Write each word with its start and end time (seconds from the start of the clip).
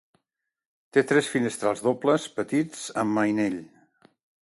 Té 0.97 1.03
tres 1.11 1.29
finestrals 1.35 1.85
dobles, 1.89 2.27
petits, 2.41 2.83
amb 3.03 3.19
mainell. 3.19 3.63